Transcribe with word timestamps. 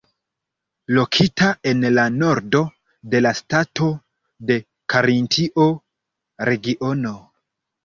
Lokita 0.99 1.49
en 1.71 1.85
la 1.97 2.05
nordo 2.13 2.61
de 3.13 3.21
la 3.27 3.35
stato 3.41 3.91
de 4.51 4.59
Karintio 4.95 5.71
regiono. 6.53 7.17